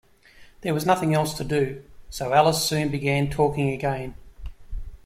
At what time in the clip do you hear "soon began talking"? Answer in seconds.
2.63-3.69